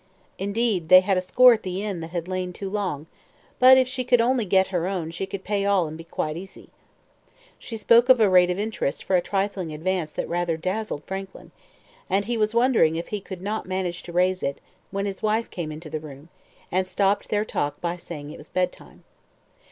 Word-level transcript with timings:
Indeed, 0.39 0.89
they 0.89 1.01
had 1.01 1.15
a 1.15 1.21
score 1.21 1.53
at 1.53 1.61
the 1.61 1.83
inn 1.83 1.99
that 1.99 2.09
had 2.09 2.27
lain 2.27 2.53
too 2.53 2.71
long; 2.71 3.05
but 3.59 3.77
if 3.77 3.87
she 3.87 4.03
could 4.03 4.19
only 4.19 4.45
get 4.45 4.69
her 4.73 4.87
own 4.87 5.11
she 5.11 5.27
could 5.27 5.43
pay 5.43 5.63
all 5.63 5.85
and 5.87 5.95
be 5.95 6.03
quite 6.05 6.35
easy. 6.35 6.69
She 7.59 7.77
spoke 7.77 8.09
of 8.09 8.19
a 8.19 8.27
rate 8.27 8.49
of 8.49 8.57
interest 8.57 9.03
for 9.03 9.15
a 9.15 9.21
trifling 9.21 9.71
advance 9.71 10.11
that 10.13 10.27
rather 10.27 10.57
dazzled 10.57 11.03
Frankland, 11.05 11.51
and 12.09 12.25
he 12.25 12.35
was 12.35 12.55
wondering 12.55 12.95
if 12.95 13.09
he 13.09 13.21
could 13.21 13.43
not 13.43 13.67
manage 13.67 14.01
to 14.01 14.11
raise 14.11 14.41
it, 14.41 14.59
when 14.89 15.05
his 15.05 15.21
wife 15.21 15.51
came 15.51 15.71
into 15.71 15.87
the 15.87 15.99
room, 15.99 16.29
and 16.71 16.87
stopped 16.87 17.29
their 17.29 17.45
talk 17.45 17.79
by 17.79 17.95
saying 17.95 18.31
it 18.31 18.39
was 18.39 18.49
bed 18.49 18.71
time. 18.71 19.03